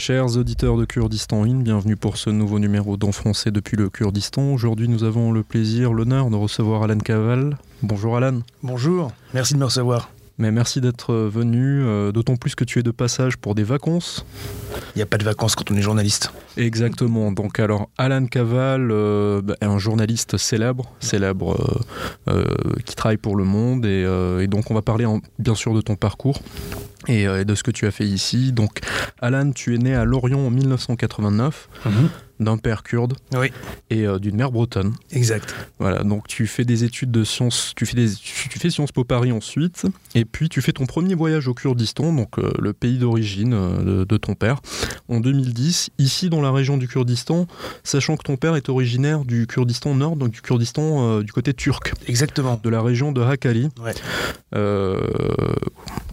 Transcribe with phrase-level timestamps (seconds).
[0.00, 4.54] Chers auditeurs de Kurdistan In, bienvenue pour ce nouveau numéro d'En français depuis le Kurdistan.
[4.54, 7.58] Aujourd'hui, nous avons le plaisir, l'honneur de recevoir Alan Caval.
[7.82, 8.40] Bonjour Alan.
[8.62, 10.08] Bonjour, merci de me recevoir.
[10.40, 14.24] Mais merci d'être venu, euh, d'autant plus que tu es de passage pour des vacances.
[14.94, 16.32] Il n'y a pas de vacances quand on est journaliste.
[16.56, 17.30] Exactement.
[17.30, 21.82] Donc alors, Alan Caval euh, bah, est un journaliste célèbre, célèbre
[22.28, 22.44] euh, euh,
[22.86, 25.74] qui travaille pour Le Monde, et, euh, et donc on va parler en- bien sûr
[25.74, 26.40] de ton parcours
[27.06, 28.52] et, et de ce que tu as fait ici.
[28.52, 28.80] Donc,
[29.20, 31.68] Alan, tu es né à Lorient en 1989,
[32.40, 33.52] d'un père kurde Oui,
[33.90, 34.94] et euh, d'une mère bretonne.
[35.12, 35.54] exact.
[35.78, 38.92] Voilà, donc tu fais des études de sciences, tu fais, des, tu, tu fais Sciences
[38.92, 42.72] Po Paris ensuite, et puis tu fais ton premier voyage au Kurdistan, donc euh, le
[42.72, 44.60] pays d'origine euh, de, de ton père,
[45.08, 47.46] en 2010, ici dans la région du Kurdistan,
[47.84, 51.92] sachant que ton père est originaire du Kurdistan Nord, donc du Kurdistan du côté turc,
[52.08, 52.60] Exactement.
[52.62, 53.94] de la région de Hakkari, Ouais.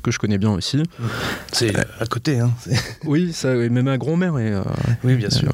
[0.03, 0.83] que je connais bien aussi.
[1.51, 2.51] C'est à côté, hein.
[3.05, 4.53] Oui, ça, et même ma grand-mère est,
[5.03, 5.51] Oui, bien sûr.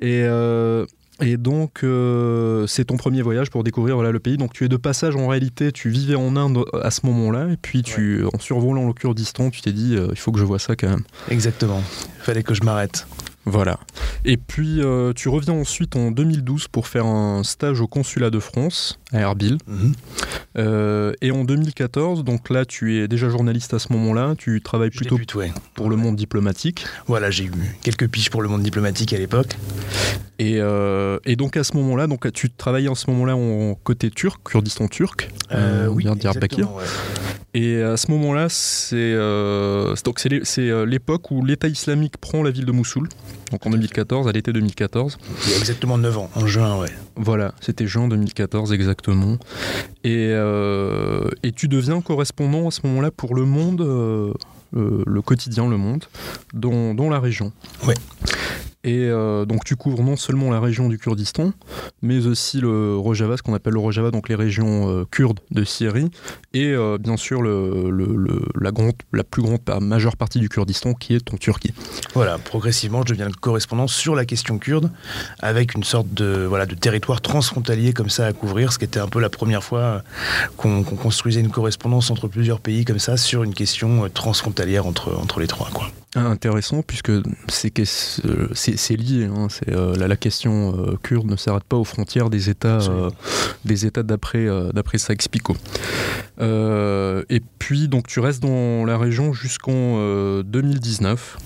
[0.00, 0.86] Et, euh,
[1.20, 4.36] et donc, euh, c'est ton premier voyage pour découvrir voilà, le pays.
[4.36, 5.70] Donc, tu es de passage en réalité.
[5.70, 7.48] Tu vivais en Inde à ce moment-là.
[7.52, 10.44] Et puis, tu, en survolant le Kurdistan, tu t'es dit, euh, il faut que je
[10.44, 11.04] vois ça quand même.
[11.30, 11.82] Exactement.
[12.20, 13.06] Fallait que je m'arrête.
[13.46, 13.78] Voilà.
[14.24, 18.38] Et puis, euh, tu reviens ensuite en 2012 pour faire un stage au consulat de
[18.38, 19.58] France à Erbil.
[19.66, 19.92] Mhm.
[20.56, 24.34] Euh, et en 2014, donc là, tu es déjà journaliste à ce moment-là.
[24.38, 25.52] Tu travailles Je plutôt débute, ouais.
[25.74, 26.86] pour le monde diplomatique.
[27.06, 29.56] Voilà, j'ai eu quelques piges pour le monde diplomatique à l'époque.
[30.38, 34.10] Et, euh, et donc, à ce moment-là, donc, tu travaillais en ce moment-là en côté
[34.10, 35.30] turc, Kurdistan turc.
[35.90, 36.72] Oui, Diyarbakir.
[36.72, 36.84] ouais.
[37.56, 39.14] Et à ce moment-là, c'est
[40.86, 43.08] l'époque où l'État islamique prend la ville de Mossoul,
[43.50, 45.18] donc en 2014, à l'été 2014.
[45.44, 46.88] Il y a exactement 9 ans, en juin, ouais.
[47.16, 49.38] Voilà, c'était juin 2014 exactement.
[50.02, 54.32] Et, euh, et tu deviens correspondant à ce moment-là pour Le Monde, euh,
[54.76, 56.04] euh, le quotidien Le Monde,
[56.52, 57.52] dans, dans la région.
[57.86, 57.94] Ouais.
[58.84, 61.52] Et euh, donc tu couvres non seulement la région du Kurdistan,
[62.02, 65.64] mais aussi le Rojava, ce qu'on appelle le Rojava, donc les régions euh, kurdes de
[65.64, 66.10] Syrie,
[66.52, 71.38] et euh, bien sûr la, plus grande, la majeure partie du Kurdistan qui est en
[71.38, 71.72] Turquie.
[72.14, 74.90] Voilà, progressivement, je deviens le correspondant sur la question kurde,
[75.40, 79.00] avec une sorte de, voilà, de territoire transfrontalier comme ça à couvrir, ce qui était
[79.00, 80.02] un peu la première fois
[80.58, 85.40] qu'on construisait une correspondance entre plusieurs pays comme ça sur une question transfrontalière entre, entre
[85.40, 85.70] les trois.
[86.16, 87.10] Ah, Intéressant, puisque
[87.48, 89.24] c'est que c'est- lié.
[89.24, 92.76] hein, euh, la, la question euh, kurde ne s'arrête pas aux frontières des États, euh,
[92.76, 93.08] Absolument.
[93.64, 95.56] des États d'après euh, d'après Sykes-Picot.
[96.40, 101.36] Euh, et puis, donc, tu restes dans la région jusqu'en euh, 2019.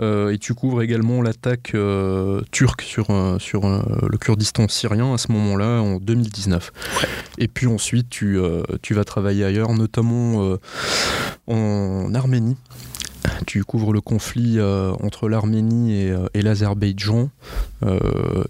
[0.00, 5.14] euh, et tu couvres également l'attaque euh, turque sur, euh, sur euh, le Kurdistan syrien
[5.14, 6.72] à ce moment-là, en 2019.
[7.38, 10.56] Et puis ensuite, tu, euh, tu vas travailler ailleurs, notamment euh,
[11.46, 12.56] en Arménie.
[13.46, 17.30] Tu couvres le conflit euh, entre l'Arménie et, euh, et l'Azerbaïdjan.
[17.84, 17.98] euh,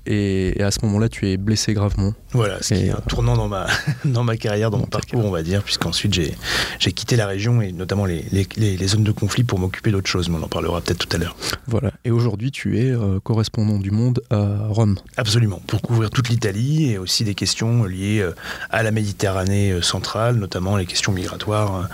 [0.07, 2.13] et, et à ce moment-là, tu es blessé gravement.
[2.33, 3.67] Voilà, ce qui est un tournant dans ma,
[4.05, 6.35] dans ma carrière, dans mon parcours, on va dire, puisqu'ensuite j'ai
[6.79, 9.91] j'ai quitté la région et notamment les, les- les- les zones de conflit pour m'occuper
[9.91, 11.37] d'autres choses, mais on en parlera peut-être tout à l'heure.
[11.67, 11.93] Voilà.
[12.05, 14.97] Et aujourd'hui, tu es euh, correspondant du monde à Rome.
[15.17, 18.29] Absolument, pour couvrir toute l'Italie et aussi des questions liées
[18.71, 21.89] à la Méditerranée centrale, notamment les questions migratoires,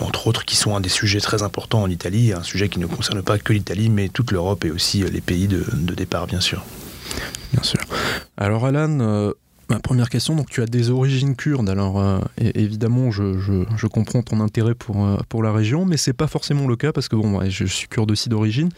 [0.00, 2.86] entre autres, qui sont un des sujets très importants en Italie, un sujet qui ne
[2.86, 6.40] concerne pas que l'Italie, mais toute l'Europe et aussi les pays de, de départ, bien
[6.40, 6.64] sûr.
[7.52, 7.80] Bien sûr.
[8.36, 9.32] Alors Alan, euh,
[9.68, 14.40] ma première question, donc tu as des origines kurdes, alors euh, évidemment je, comprends ton
[14.40, 17.40] intérêt pour, euh, pour la région, mais c'est pas forcément le cas parce que bon,
[17.48, 18.70] je suis kurde aussi d'origine,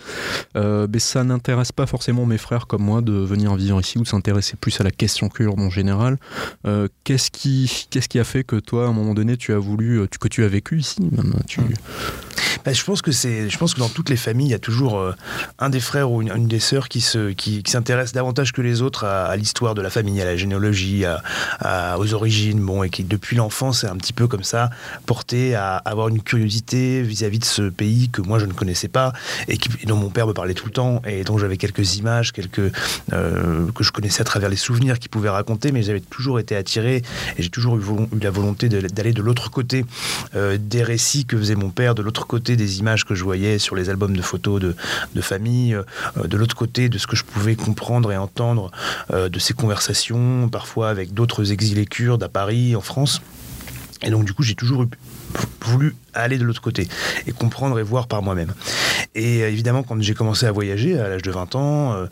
[0.57, 4.03] Euh, mais ça n'intéresse pas forcément mes frères comme moi de venir vivre ici ou
[4.03, 6.19] de s'intéresser plus à la question kurde en général.
[7.05, 10.07] Qu'est-ce qui, qu'est-ce qui a fait que toi, à un moment donné, tu as voulu,
[10.21, 10.97] que tu as vécu ici
[11.47, 11.61] tu...
[12.65, 14.59] Bah, je pense que c'est, je pense que dans toutes les familles, il y a
[14.59, 15.15] toujours
[15.59, 19.05] un des frères ou une, des sœurs qui se, qui s'intéresse davantage que les autres
[19.05, 21.23] à, à l'histoire de la famille, à la généalogie, à,
[21.61, 24.71] à- aux origines, bon, et qui depuis l'enfance est un petit peu comme ça
[25.07, 29.13] porté à avoir une curiosité vis-à-vis de ce pays que moi je ne connaissais pas
[29.49, 32.33] et, qui, dont mon père me parlait tout le temps et dont j'avais quelques images,
[32.33, 32.73] quelques
[33.13, 36.57] euh, que je connaissais à travers les souvenirs qu'il pouvait raconter, mais j'avais toujours été
[36.57, 37.03] attiré
[37.37, 37.83] et j'ai toujours eu,
[38.21, 39.85] la volonté d'aller de l'autre côté
[40.35, 43.59] euh, des récits que faisait mon père, de l'autre côté des images que je voyais
[43.59, 44.75] sur les albums de photos de,
[45.15, 45.83] de famille, euh,
[46.27, 48.71] de l'autre côté de ce que je pouvais comprendre et entendre
[49.13, 53.21] euh, de ces conversations, parfois avec d'autres exilés kurdes à Paris, en France.
[54.03, 54.89] Et donc du coup, j'ai toujours eu-
[55.63, 56.89] voulu aller de l'autre côté
[57.27, 58.53] et comprendre et voir par moi-même.
[59.15, 62.07] Et évidemment, quand j'ai commencé à voyager à l'âge de 20 ans, euh,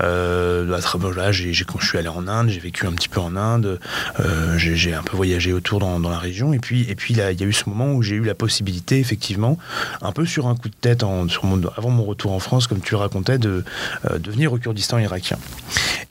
[0.00, 3.34] euh, là, j'ai, quand je suis allé en Inde, j'ai vécu un petit peu en
[3.34, 3.80] Inde,
[4.20, 6.52] euh, j'ai, un peu voyagé autour dans, la région.
[6.52, 8.98] Et puis, et puis il y a eu ce moment où j'ai eu la possibilité,
[8.98, 9.58] effectivement,
[10.02, 12.66] un peu sur un coup de tête, en, sur mon, avant mon retour en France,
[12.66, 13.64] comme tu racontais, de,
[14.10, 15.38] euh, venir au Kurdistan irakien.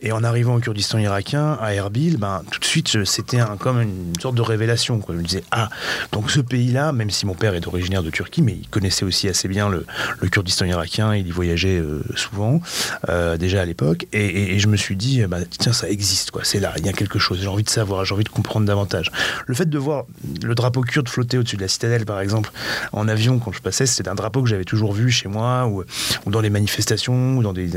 [0.02, 4.14] Et en arrivant au Kurdistan irakien, à Erbil, ben, tout de suite, c'était comme une
[4.20, 5.00] sorte de révélation.
[5.00, 5.14] Quoi.
[5.14, 5.70] Je me disais, ah,
[6.12, 9.30] donc ce pays-là, même si mon père est originaire de Turquie, mais il connaissait aussi
[9.30, 9.86] assez bien le,
[10.20, 12.60] le Kurdistan irakien, il y voyageait euh, souvent,
[13.08, 16.42] euh, déjà à l'époque, et, je me suis dit, bah, tiens, ça existe, quoi.
[16.44, 18.66] c'est là, il y a quelque chose, j'ai envie de savoir, j'ai envie de comprendre
[18.66, 19.12] davantage.
[19.46, 20.06] Le fait de voir
[20.44, 22.52] le drapeau kurde flotter au-dessus de la citadelle, par exemple,
[22.92, 25.84] en avion, quand je passais, c'était un drapeau que j'avais toujours vu chez moi, ou,
[26.30, 27.68] dans les manifestations, ou dans des,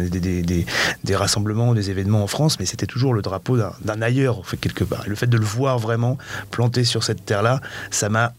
[1.05, 4.57] des rassemblements, des événements en France, mais c'était toujours le drapeau d'un ailleurs, en fait,
[4.57, 5.07] quelque part.
[5.07, 6.19] Et le fait de le voir vraiment
[6.51, 7.61] planté sur cette terre-là,
[7.91, 8.33] ça m'a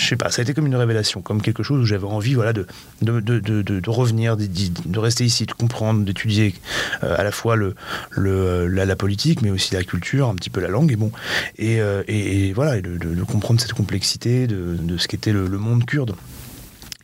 [0.00, 2.34] je sais pas, ça a été comme une révélation, comme quelque chose où j'avais envie
[2.34, 2.66] voilà, de,
[3.02, 6.54] de, de, de, revenir, de, rester ici, de comprendre, d'étudier
[7.02, 7.74] euh, à la fois le,
[8.10, 11.12] le, la, politique, mais aussi la culture, un petit peu la langue, et bon,
[11.56, 16.14] et, euh, et, voilà, et de, comprendre cette complexité de, ce qu'était le monde kurde.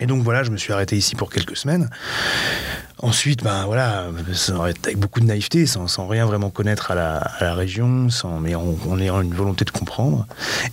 [0.01, 1.89] Et donc voilà, je me suis arrêté ici pour quelques semaines.
[2.99, 4.07] Ensuite, ben voilà,
[4.61, 9.21] avec beaucoup de naïveté, sans, rien vraiment connaître à la, région, sans, mais en, ayant
[9.21, 10.27] une volonté de comprendre.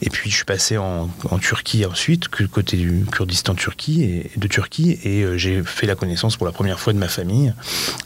[0.04, 1.10] Et puis je suis passé en,
[1.42, 6.38] Turquie ensuite, côté du Kurdistan Turquie et, de Turquie, et euh, j'ai fait la connaissance
[6.38, 7.54] pour la première fois de ma famille,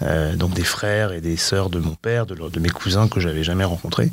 [0.01, 3.43] euh, donc des frères et des sœurs de mon père, de, mes cousins que j'avais
[3.43, 4.11] jamais rencontrés.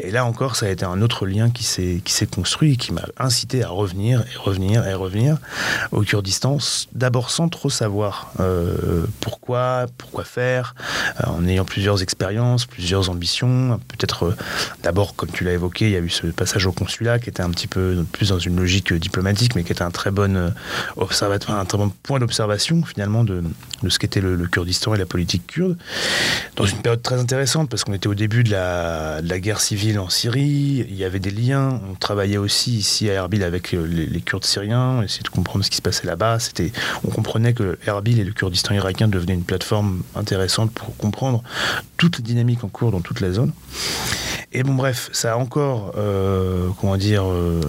[0.00, 2.76] Et là encore, ça a été un autre lien qui s'est qui s'est construit, et
[2.76, 5.36] qui m'a incité à revenir et revenir et revenir
[5.90, 6.56] au Kurdistan,
[6.94, 10.74] d'abord sans trop savoir euh, pourquoi pourquoi, faire,
[11.20, 13.80] euh, en ayant plusieurs expériences, plusieurs ambitions.
[13.88, 14.36] Peut-être euh,
[14.82, 17.42] d'abord, comme tu l'as évoqué, il y a eu ce passage au consulat qui était
[17.42, 20.50] un petit peu plus dans une logique diplomatique, mais qui était un très bon euh,
[20.96, 23.42] observatoire, un très bon point d'observation finalement de,
[23.82, 25.76] de ce qu'était le, Kurdistan et la politique kurde.
[26.56, 29.60] Dans une période très intéressante parce qu'on était au début de la, de la, guerre
[29.60, 31.80] civile en Syrie, il y avait des liens.
[31.90, 35.64] On travaillait aussi ici à Erbil avec les, les Kurdes syriens, on essayait de comprendre
[35.64, 36.38] ce qui se passait là-bas.
[36.38, 36.70] C'était,
[37.04, 41.42] on comprenait que Erbil et le Kurdistan irakien devenaient une plateforme intéressante pour comprendre
[41.96, 43.52] toute dynamique en cours dans toute la zone.
[44.54, 47.60] Et bon, bref, ça a encore, euh, comment dire, euh,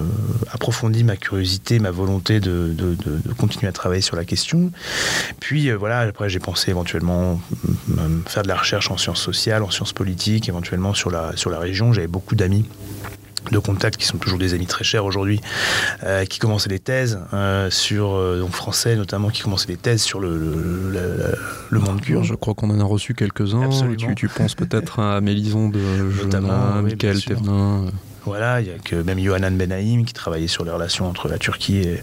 [0.52, 4.70] approfondi ma curiosité, ma volonté de, de, continuer à travailler sur la question.
[5.40, 7.40] Puis euh, voilà, après j'ai pensé éventuellement
[8.28, 11.60] faire de la recherche en sciences sociales, en sciences politiques, éventuellement sur la, sur la
[11.60, 11.94] région.
[11.94, 12.66] J'avais beaucoup d'amis
[13.52, 15.42] de contacts qui sont toujours des amis très chers aujourd'hui,
[16.04, 20.02] euh, qui commençaient des thèses euh, sur, euh, donc français notamment, qui commençaient des thèses
[20.02, 21.36] sur le, le,
[21.70, 22.24] le, monde kurde.
[22.24, 23.70] Je crois qu'on en a reçu quelques-uns.
[23.98, 25.80] Tu, tu, penses peut-être à Mélison de
[26.32, 27.86] Johanna, Michael Thévenin.
[28.26, 31.38] Voilà, il y a que même Yohanan Benaïm qui travaillait sur les relations entre la
[31.38, 32.02] Turquie et,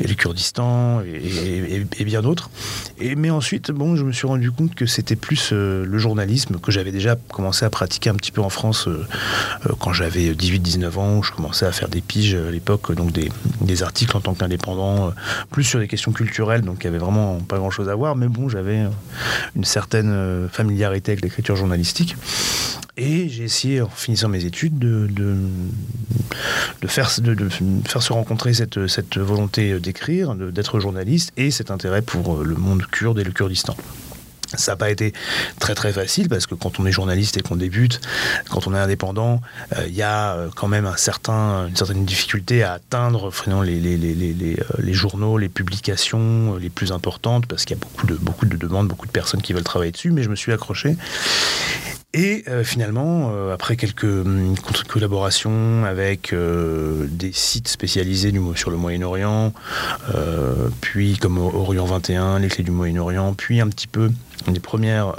[0.00, 2.50] le Kurdistan et, bien d'autres.
[3.16, 6.72] Mais ensuite, bon, je me suis rendu compte que c'était plus euh, le journalisme que
[6.72, 9.06] j'avais déjà commencé à pratiquer un petit peu en France euh,
[9.66, 13.12] euh, quand j'avais 18-19 ans, où je commençais à faire des piges à l'époque, donc
[13.12, 15.12] des, articles en tant qu'indépendant,
[15.50, 18.28] plus sur des questions culturelles, donc il y avait vraiment pas grand-chose à voir, mais
[18.28, 18.84] bon, j'avais
[19.56, 22.16] une certaine familiarité avec l'écriture journalistique.
[22.96, 25.36] Et j'ai essayé, en finissant mes études, de,
[26.86, 33.18] faire, se rencontrer cette, volonté d'écrire, d'être journaliste, et cet intérêt pour le monde kurde
[33.18, 33.76] et le Kurdistan.
[34.54, 35.12] Ça n'a pas été
[35.58, 38.00] très très facile parce que quand on est journaliste et qu'on débute,
[38.50, 39.40] quand on est indépendant,
[39.72, 43.32] il euh, y a euh, quand même un certain, une certaine difficulté à atteindre
[43.64, 48.14] les, euh, les journaux, les publications les plus importantes parce qu'il y a beaucoup de,
[48.14, 50.96] beaucoup de demandes, beaucoup de personnes qui veulent travailler dessus, mais je me suis accroché.
[52.14, 54.54] Et euh, finalement, euh, après quelques hum,
[54.86, 59.54] collaborations avec euh, des sites spécialisés sur le Moyen-Orient,
[60.82, 64.10] puis comme Orient 21, les clés du Moyen-Orient, puis un petit peu
[64.52, 65.14] les premières,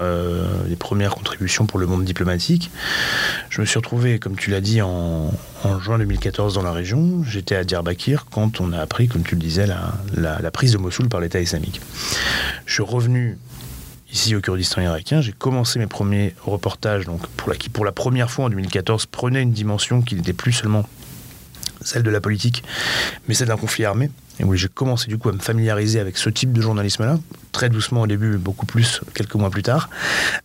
[1.15, 2.69] contributions pour le monde diplomatique,
[3.49, 5.31] je me suis retrouvé, comme tu l'as dit, en,
[5.79, 7.23] juin 2014 dans la région.
[7.23, 11.09] J'étais à Diyarbakir quand on a appris, comme tu le disais, la prise de Mossoul
[11.09, 11.81] par l'État islamique.
[12.65, 13.37] Je suis revenu
[14.13, 15.21] ici au Kurdistan irakien.
[15.21, 17.05] J'ai commencé mes premiers reportages,
[17.59, 20.87] qui pour la première fois en 2014 prenait une dimension qui n'était plus seulement
[21.81, 22.63] celle de la politique,
[23.27, 24.09] mais celle d'un conflit armé
[24.39, 27.19] et où j'ai commencé du coup à me familiariser avec ce type de journalisme-là,
[27.51, 29.89] très doucement au début, beaucoup plus quelques mois plus tard,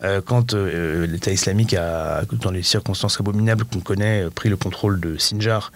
[0.04, 4.56] euh, quand euh, l'État islamique a, dans les circonstances abominables qu'on connaît, euh, pris le
[4.56, 5.72] contrôle de Sinjar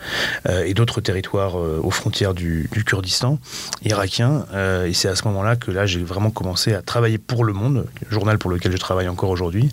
[0.64, 3.38] et d'autres territoires aux frontières du, du Kurdistan
[3.85, 4.45] irakien.
[4.87, 7.87] Et c'est à ce moment-là que là j'ai vraiment commencé à travailler pour Le Monde,
[8.11, 9.71] journal pour lequel je travaille encore aujourd'hui,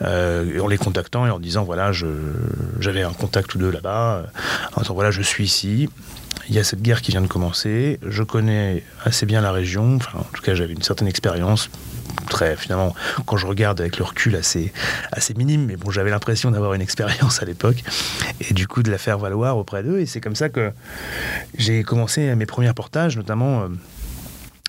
[0.00, 1.92] en les contactant et en disant voilà,
[2.80, 4.26] j'avais un contact ou deux là-bas,
[4.76, 5.88] en disant voilà, je suis ici
[6.48, 9.96] il y a cette guerre qui vient de commencer, je connais assez bien la région,
[9.96, 11.70] enfin, en tout cas j'avais une certaine expérience,
[12.28, 12.94] très finalement
[13.26, 14.72] quand je regarde avec le recul assez
[15.36, 17.82] minime mais bon j'avais l'impression d'avoir une expérience à l'époque.
[18.40, 20.00] Et du coup de la faire valoir auprès d'eux.
[20.00, 20.72] Et c'est comme ça que
[21.56, 23.68] j'ai commencé mes premiers reportages notamment euh,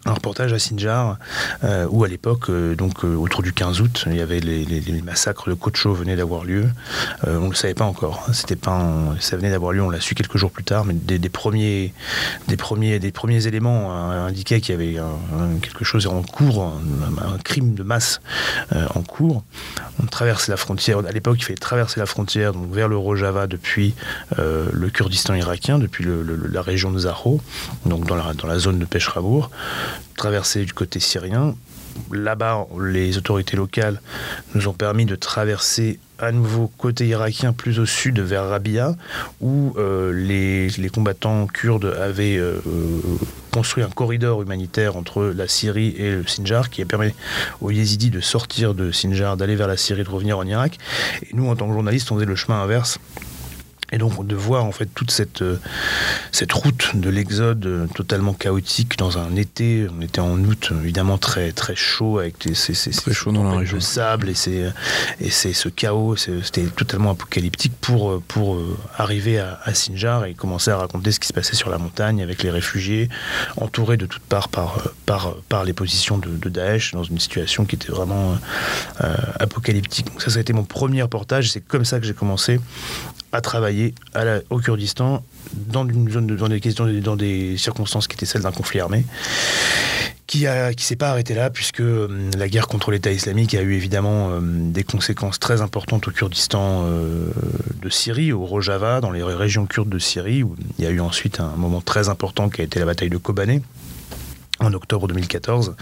[0.06, 1.18] un reportage à Sinjar
[1.64, 4.66] euh, où à l'époque, euh, donc euh, autour du 15 août, il y avait les,
[5.02, 6.68] massacres de Cocho venaient d'avoir lieu.
[7.26, 8.26] on ne le savait pas encore.
[8.28, 8.34] Hein.
[8.34, 8.86] C'était pas
[9.20, 9.82] ça venait d'avoir lieu.
[9.82, 11.94] On l'a su quelques jours plus tard, mais des, premiers,
[12.48, 14.98] des premiers, des premiers éléments indiquaient qu'il y avait
[15.62, 18.20] quelque chose en cours, un, crime de masse
[18.74, 19.44] en cours.
[20.02, 21.00] On traverse la frontière.
[21.00, 23.94] À l'époque, il fallait traverser la frontière donc vers le Rojava depuis
[24.38, 26.06] le Kurdistan irakien, depuis
[26.52, 27.42] la région de Zahro,
[27.86, 29.52] donc dans la, dans la zone de Peshrabour
[30.18, 31.56] traverser du côté syrien.
[32.12, 34.02] Là-bas, les autorités locales
[34.54, 38.96] nous ont permis de traverser à nouveau côté irakien, plus au sud, vers Rabia,
[39.42, 42.60] où euh, les, combattants kurdes avaient euh,
[43.52, 47.14] construit un corridor humanitaire entre la Syrie et le Sinjar, qui a permis
[47.62, 50.78] aux yézidis de sortir de Sinjar, d'aller vers la Syrie, de revenir en Irak.
[51.24, 53.00] Et nous, en tant que journalistes, on faisait le chemin inverse
[53.96, 55.58] et donc de voir en fait toute cette, euh,
[56.34, 61.18] cette route de l'exode euh, totalement chaotique dans un été, on était en août évidemment
[61.18, 63.78] très très chaud avec ces, ces, très chaud dans la région.
[63.78, 64.74] de sable et, c'est
[65.22, 70.34] et c'est ce chaos, c'était totalement apocalyptique pour, pour euh, arriver à, à, Sinjar et
[70.34, 73.08] commencer à raconter ce qui se passait sur la montagne avec les réfugiés,
[73.56, 77.64] entourés de toutes parts par, par, par les positions de, de Daesh dans une situation
[77.64, 78.38] qui était vraiment
[79.40, 80.08] apocalyptique.
[80.08, 82.60] Donc ça, ça a été mon premier reportage, c'est comme ça que j'ai commencé
[83.36, 83.94] à travailler
[84.50, 85.24] au Kurdistan
[85.54, 89.06] dans une zone dans des questions dans des circonstances qui étaient celles d'un conflit armé
[90.28, 93.62] qui a qui s'est pas arrêté là puisque euh, la guerre contre l'État islamique a
[93.62, 97.30] eu évidemment euh, des conséquences très importantes au Kurdistan euh,
[97.82, 101.00] de Syrie au Rojava dans les régions kurdes de Syrie où il y a eu
[101.00, 103.62] ensuite un moment très important qui a été la bataille de Kobané
[104.60, 105.76] en octobre 2014,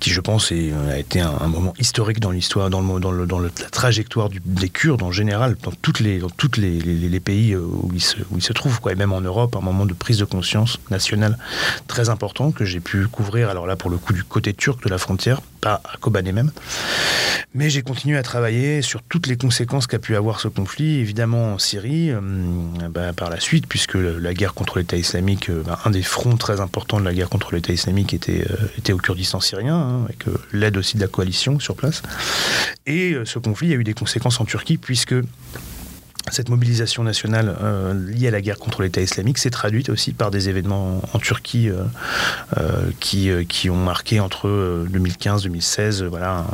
[0.00, 3.50] qui je pense a été un, moment historique dans l'histoire, dans, le, dans, dans la
[3.70, 8.52] trajectoire des Kurdes en général, dans toutes les, dans les, pays euh, où ils, se,
[8.52, 11.36] trouvent, quoi, et même en Europe, un moment de prise de conscience nationale
[11.86, 14.88] très important que j'ai pu couvrir, alors là pour le coup du côté turc de
[14.88, 16.50] la frontière, pas à Kobané même.
[17.54, 21.54] Mais j'ai continué à travailler sur toutes les conséquences qu'a pu avoir ce conflit, évidemment
[21.54, 22.20] en Syrie, euh,
[22.90, 26.36] bah, par la suite, puisque la guerre contre l'État islamique, euh, bah, un des fronts
[26.36, 30.04] très importants de la guerre contre l'État islamique était, euh, était au Kurdistan syrien, hein,
[30.04, 32.02] avec l'aide aussi de la coalition sur place.
[32.86, 35.14] Et ce conflit a eu des conséquences en Turquie, puisque
[36.32, 40.30] cette mobilisation nationale euh, liée à la guerre contre l'État islamique s'est traduite aussi par
[40.30, 41.84] des événements en Turquie euh,
[42.58, 44.48] euh, qui, qui ont marqué entre
[44.90, 46.46] 2015-2016 voilà,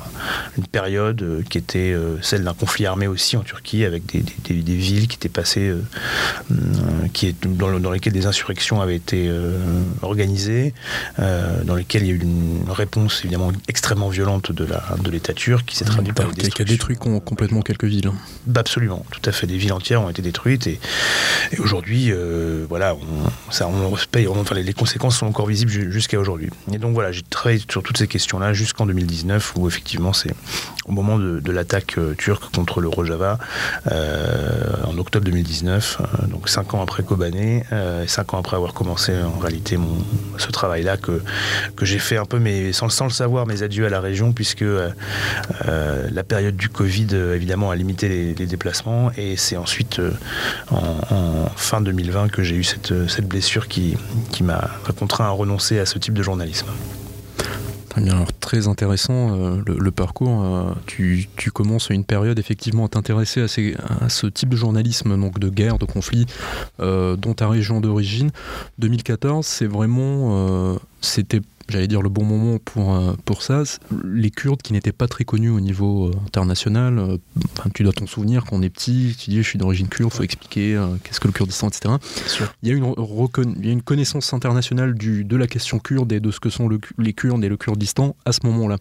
[0.56, 5.08] une période qui était celle d'un conflit armé aussi en Turquie avec des, des, villes
[5.08, 5.72] qui étaient passées,
[7.12, 9.30] qui, dans, dans, lesquelles des insurrections avaient été
[10.02, 10.74] organisées,
[11.18, 15.64] dans lesquelles il y a eu une réponse évidemment extrêmement violente de l'État de turc
[15.66, 18.10] qui s'est traduite par des Qui a détruit complètement quelques villes.
[18.46, 19.46] Bah, absolument, tout à fait.
[19.46, 20.78] Des villes entières ont été détruites et,
[21.58, 23.68] aujourd'hui, euh, voilà, on, ça,
[24.54, 26.50] les, conséquences sont encore visibles jusqu'à aujourd'hui.
[26.72, 30.32] Et donc voilà, j'ai travaillé sur toutes ces questions-là jusqu'en 2019 où effectivement c'est
[30.86, 33.38] au moment de, l'attaque euh, turque contre le Rojava
[33.92, 37.64] euh, en octobre 2019, donc cinq ans après Kobané,
[38.06, 39.78] cinq ans après avoir commencé en réalité
[40.38, 41.22] ce travail-là que,
[41.76, 44.64] que j'ai fait un peu, mais sans, le savoir, mes adieux à la région puisque
[45.64, 50.12] la période du Covid évidemment a limité les, déplacements et c'est ensuite euh,
[50.70, 53.96] en, fin 2020 que j'ai eu cette, euh, blessure qui
[54.42, 56.66] m'a contraint à renoncer à ce type de journalisme.
[57.96, 60.44] Alors très intéressant euh, le, parcours.
[60.86, 65.18] tu, tu, commences à une période effectivement à t'intéresser à, à, ce type de journalisme,
[65.18, 66.26] donc de guerre, de conflit,
[66.78, 68.30] dont ta région d'origine.
[68.78, 73.62] 2014, c'est vraiment, c'était j'allais dire, le bon moment pour, euh, pour ça.
[74.04, 77.16] Les Kurdes qui n'étaient pas très connus au niveau euh, international, euh,
[77.74, 80.16] tu dois t'en souvenir quand on est petit, tu dis je suis d'origine kurde, il
[80.16, 81.94] faut expliquer qu'est-ce que le Kurdistan, etc.
[82.62, 82.94] Il y, a une,
[83.58, 86.50] il y a une connaissance internationale du, de la question kurde et de ce que
[86.50, 86.68] sont
[86.98, 88.76] les Kurdes et le Kurdistan à ce moment-là.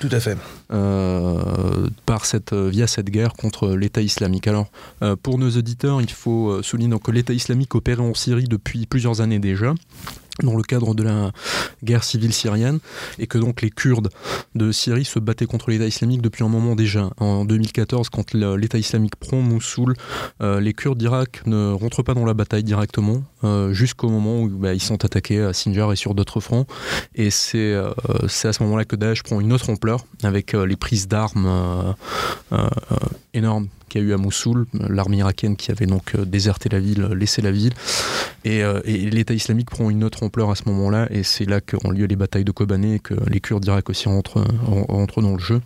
[0.00, 0.36] Tout à fait.
[2.06, 4.46] par cette, via cette guerre contre l'État islamique.
[4.46, 4.68] Alors,
[5.22, 9.38] pour nos auditeurs, il faut souligner que l'État islamique opérait en Syrie depuis plusieurs années
[9.38, 9.74] déjà
[10.42, 11.32] dans le cadre de la
[11.82, 12.78] guerre civile syrienne
[13.18, 14.10] et que donc les Kurdes
[14.54, 17.10] de Syrie se battaient contre l'État islamique depuis un moment déjà.
[17.18, 19.94] En 2014, quand l'État islamique prend Mossoul,
[20.42, 24.48] euh, les Kurdes d'Irak ne rentrent pas dans la bataille directement euh, jusqu'au moment où
[24.48, 26.66] bah, ils sont attaqués à Sinjar et sur d'autres fronts.
[27.14, 27.90] Et c'est euh,
[28.22, 31.94] à ce moment-là que Daesh prend une autre ampleur avec les prises d'armes
[33.34, 37.04] énorme qu'il y a eu à Mossoul, l'armée irakienne qui avait donc déserté la ville,
[37.14, 37.72] laissé la ville,
[38.44, 38.62] et,
[39.10, 42.16] l'État islamique prend une autre ampleur à ce moment-là, et c'est là qu'ont lieu les
[42.16, 44.44] batailles de Kobané et que les Kurdes d'Irak aussi rentrent,
[44.88, 45.60] rentrent, dans le jeu.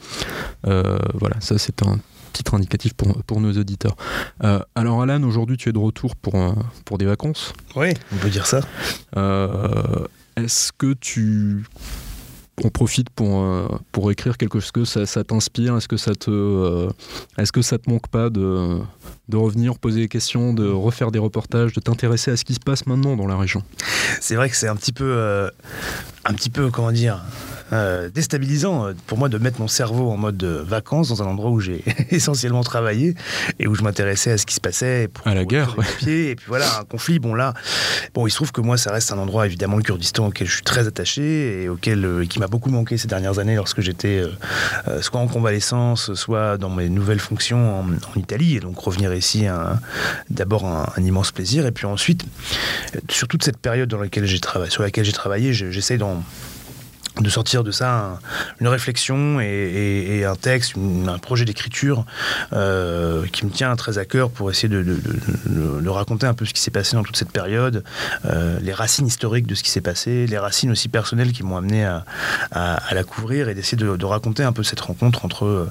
[0.64, 1.98] voilà, ça c'est un
[2.32, 3.96] titre indicatif pour, pour nos auditeurs.
[4.44, 7.52] Euh, alors Alan, aujourd'hui tu es de retour pour, pour des vacances.
[7.76, 8.60] Oui, on peut dire ça.
[9.16, 10.06] Euh,
[10.36, 11.64] est-ce que tu
[12.62, 14.70] on profite pour, euh, pour écrire quelque chose.
[14.72, 15.76] Que ça, t'inspire?
[15.76, 16.88] Est-ce que ça te
[17.38, 18.78] est-ce que ça te manque pas de,
[19.28, 22.60] de revenir poser des questions, de refaire des reportages, de t'intéresser à ce qui se
[22.60, 23.62] passe maintenant dans la région?
[24.20, 25.50] C'est vrai que c'est un petit peu
[26.24, 27.22] un petit peu comment dire
[27.72, 31.50] euh, déstabilisant euh, pour moi de mettre mon cerveau en mode vacances dans un endroit
[31.50, 33.14] où j'ai essentiellement travaillé
[33.58, 35.08] et où je m'intéressais à ce qui se passait.
[35.24, 35.76] à la guerre.
[36.06, 37.18] et puis voilà, un conflit.
[37.18, 37.54] Bon là,
[38.14, 40.54] bon il se trouve que moi ça reste un endroit évidemment le Kurdistan auquel je
[40.54, 44.22] suis très attaché et auquel euh, qui m'a beaucoup manqué ces dernières années lorsque j'étais
[45.00, 47.86] soit en convalescence, soit dans mes nouvelles fonctions en,
[48.16, 48.56] Italie.
[48.56, 49.46] Et donc revenir ici,
[50.28, 52.24] d'abord un, un, immense plaisir et puis ensuite
[53.08, 56.22] sur toute cette période dans laquelle j'ai travaillé, sur laquelle j'ai travaillé, j'essaie d'en
[57.20, 58.18] de sortir de ça
[58.60, 62.04] une réflexion et, un texte, un projet d'écriture
[62.52, 66.60] euh, qui me tient très à cœur pour essayer de, raconter un peu ce qui
[66.60, 67.82] s'est passé dans toute cette période,
[68.24, 71.56] euh, les racines historiques de ce qui s'est passé, les racines aussi personnelles qui m'ont
[71.56, 72.04] amené à,
[72.92, 75.70] la couvrir et d'essayer de, raconter un peu cette rencontre entre euh,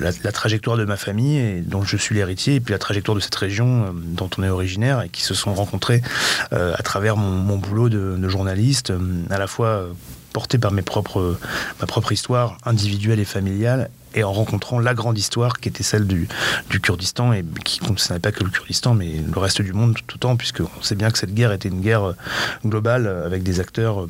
[0.00, 3.34] la, trajectoire de ma famille dont je suis l'héritier et puis la trajectoire de cette
[3.34, 6.02] région dont on est originaire et qui se sont rencontrés
[6.50, 8.92] à travers mon boulot de, journaliste,
[9.30, 9.86] à la fois
[10.32, 11.38] porté par mes propres,
[11.80, 16.06] ma propre histoire individuelle et familiale et en rencontrant la grande histoire qui était celle
[16.06, 16.28] du,
[16.70, 20.16] du Kurdistan et qui concernait pas que le Kurdistan mais le reste du monde tout
[20.16, 22.16] autant puisque on sait bien que cette guerre était une guerre euh,
[22.64, 24.06] globale euh, avec des acteurs euh,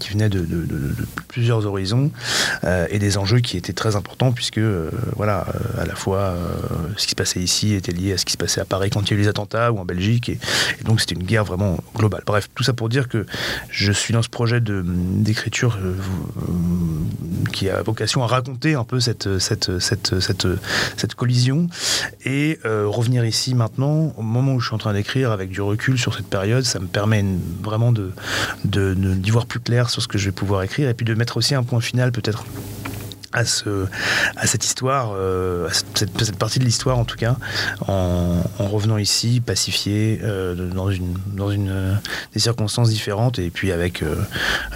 [0.00, 0.46] qui venaient de,
[1.28, 2.10] plusieurs horizons
[2.90, 4.60] et des enjeux qui étaient très importants puisque
[5.16, 5.46] voilà
[5.78, 6.34] à la fois
[6.96, 9.02] ce qui se passait ici était lié à ce qui se passait à Paris quand
[9.02, 10.38] il y a eu les attentats ou en Belgique et,
[10.84, 12.22] donc c'était une guerre vraiment globale.
[12.26, 13.26] Bref, tout ça pour dire que
[13.70, 15.78] je suis dans ce projet d'écriture
[17.52, 21.66] qui a vocation à raconter un peu cette cette, collision.
[22.24, 25.60] Et euh, revenir ici maintenant, au moment où je suis en train d'écrire, avec du
[25.60, 27.24] recul sur cette période, ça me permet
[27.62, 28.12] vraiment de,
[28.64, 31.14] de, d'y voir plus clair sur ce que je vais pouvoir écrire et puis de
[31.14, 32.44] mettre aussi un point final peut-être
[33.32, 33.86] à, ce,
[34.36, 37.36] à cette histoire, euh, à cette, cette, partie de l'histoire en tout cas,
[37.86, 41.94] en, revenant ici, pacifié, euh, dans, une, dans une, euh,
[42.32, 44.02] des circonstances différentes, et puis avec,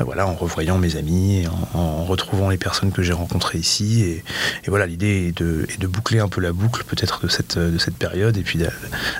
[0.00, 4.24] voilà, en revoyant mes amis, en, retrouvant les personnes que j'ai rencontrées ici, et,
[4.64, 7.58] et voilà, l'idée est de, est de, boucler un peu la boucle peut-être de cette,
[7.58, 8.58] de cette période, et puis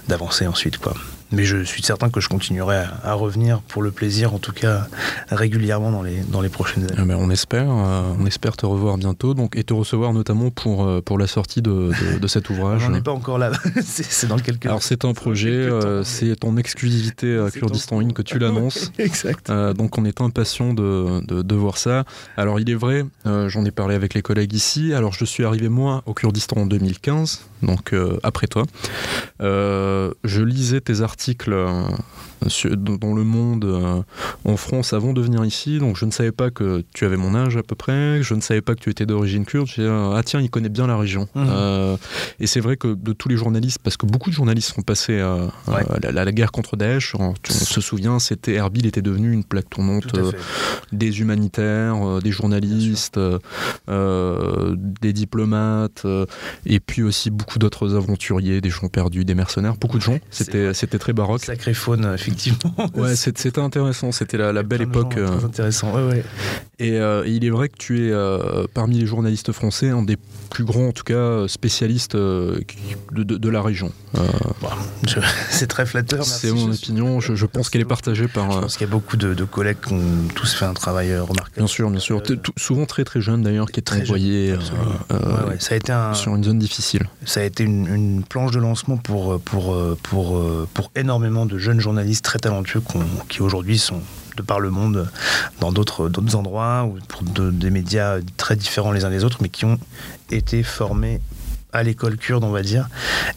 [0.09, 0.95] d'avancer ensuite, quoi.
[1.33, 4.87] Mais je suis certain que je continuerai à, revenir pour le plaisir, en tout cas
[5.31, 6.95] régulièrement dans les, dans les prochaines années.
[6.99, 10.51] Ah ben, on, espère, euh, on espère te revoir bientôt donc, et te recevoir notamment
[10.51, 12.83] pour, euh, pour la sortie de, de, cet ouvrage.
[12.87, 13.51] On n'est pas encore là,
[13.83, 18.23] c'est dans quelques Alors c'est un projet, euh, c'est ton exclusivité à Kurdistan In que
[18.23, 18.93] tu l'annonces.
[18.99, 19.51] exact.
[19.51, 22.05] donc on est impatient de, de, voir ça.
[22.37, 25.69] Alors il est vrai, j'en ai parlé avec les collègues ici, alors je suis arrivé
[25.69, 28.65] moi au Kurdistan en 2015, donc après toi.
[29.41, 32.03] je lisais tes articles cycle
[32.67, 34.03] euh, dans le monde euh,
[34.45, 35.79] en France avant de venir ici.
[35.79, 38.41] Donc je ne savais pas que tu avais mon âge à peu près, je ne
[38.41, 39.67] savais pas que tu étais d'origine kurde.
[39.67, 41.29] J'ai dit, ah tiens, il connaît bien la région.
[41.35, 41.47] Mmh.
[41.49, 41.97] Euh,
[42.41, 45.21] et c'est vrai que de tous les journalistes, parce que beaucoup de journalistes sont passés
[45.21, 45.51] à,
[46.03, 50.13] la, guerre contre Daesh, on, se souvient, c'était Erbil était devenu une plaque tournante
[50.93, 53.19] des humanitaires, des journalistes,
[53.89, 56.07] des diplomates,
[56.67, 60.19] et puis aussi beaucoup d'autres aventuriers, des gens perdus, des mercenaires, beaucoup de gens.
[60.31, 61.45] C'était c'était très baroque.
[61.45, 62.32] Sacré faune, effectivement.
[62.95, 64.13] Ouais, c'était intéressant.
[64.13, 65.17] C'était la, belle époque.
[65.17, 65.27] Euh.
[65.27, 65.95] Très intéressant.
[65.95, 66.25] Ouais, ouais.
[66.81, 70.17] Euh, et, il est vrai que tu es euh, parmi les journalistes français un des
[70.51, 72.65] plus grands, en tout cas, spécialistes de,
[73.13, 73.93] de, la région.
[75.51, 76.25] c'est très flatteur.
[76.25, 77.21] C'est mon opinion.
[77.21, 78.51] Je, pense qu'elle est partagée par.
[78.53, 81.57] Je pense qu'il y a beaucoup de, collègues qui ont tous fait un travail remarquable.
[81.57, 82.23] Bien sûr, bien sûr.
[82.57, 84.55] souvent très très jeune d'ailleurs, qui est très envoyé
[85.59, 87.09] ça a été un, sur une zone difficile.
[87.25, 90.43] Ça a été une, une planche de lancement pour, pour, pour,
[90.75, 92.83] pour énormément de jeunes journalistes très talentueux
[93.29, 94.01] qui aujourd'hui sont
[94.37, 95.11] de par le monde
[95.61, 99.65] dans d'autres endroits ou pour des médias très différents les uns des autres, mais qui
[99.65, 99.79] ont
[100.31, 101.21] été formés
[101.73, 102.89] à l'école kurde, on va dire,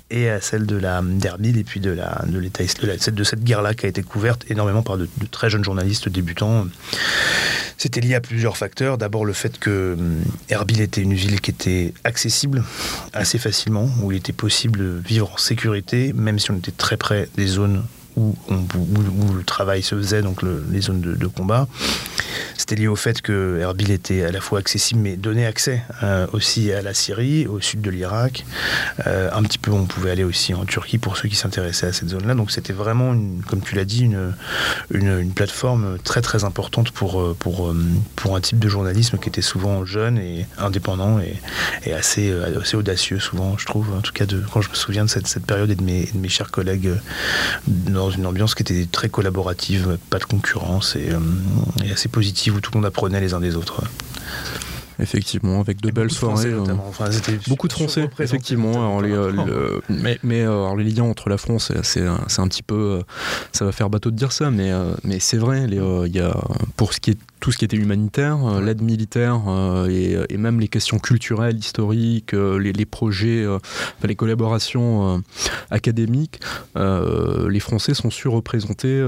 [0.10, 1.96] et à celle de la d'Erbil et puis de
[2.28, 5.64] de l'état de, de cette guerre-là qui a été couverte énormément par de, très jeunes
[5.64, 6.68] journalistes débutants.
[7.78, 8.98] C'était lié à plusieurs facteurs.
[8.98, 12.64] D'abord le fait que hum, Erbil était une ville qui était accessible
[13.14, 16.98] assez facilement, où il était possible de vivre en sécurité, même si on était très
[16.98, 17.84] près des zones
[18.16, 18.36] où,
[19.38, 21.68] le travail se faisait, donc les zones de combat.
[22.58, 26.26] C'était lié au fait que Erbil était à la fois accessible, mais donnait accès euh,
[26.34, 28.46] aussi à la Syrie, au sud de l'Irak.
[29.06, 31.94] Euh, un petit peu, on pouvait aller aussi en Turquie pour ceux qui s'intéressaient à
[31.94, 32.34] cette zone-là.
[32.34, 33.16] Donc c'était vraiment,
[33.48, 34.34] comme tu l'as dit, une,
[34.92, 37.72] une, plateforme très très importante pour, euh, pour,
[38.16, 43.20] pour un type de journalisme qui était souvent jeune et indépendant et, assez, assez audacieux
[43.20, 43.94] souvent, je trouve.
[43.94, 46.18] En tout cas, de, quand je me souviens de cette, période et de mes, de
[46.18, 46.90] mes chers collègues
[48.10, 51.10] une ambiance qui était très collaborative, pas de concurrence et,
[51.84, 53.84] et assez positive où tout le monde apprenait les uns des autres.
[55.00, 56.54] Effectivement, avec de belles soirées.
[56.54, 56.64] Euh,
[57.48, 59.02] beaucoup de Français, effectivement.
[59.02, 63.02] Euh, mais mais euh, les liens entre la France, c'est un petit peu.
[63.52, 64.72] ça va faire bateau de dire ça, mais,
[65.04, 65.66] mais c'est vrai.
[65.68, 66.36] Il y a,
[66.78, 70.60] pour ce qui est tout ce qui était humanitaire, euh, l'aide militaire euh, et, même
[70.60, 73.46] les questions culturelles, historiques, euh, les, projets,
[74.02, 75.22] les collaborations
[75.70, 76.40] académiques,
[76.76, 79.04] les Français sont surreprésentés